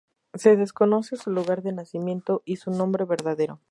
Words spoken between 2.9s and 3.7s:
verdadero.